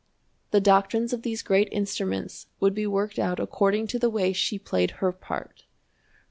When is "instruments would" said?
1.71-2.73